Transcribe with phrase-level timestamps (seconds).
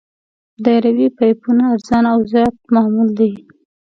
[0.63, 3.31] دایروي پایپونه ارزانه او زیات معمول دي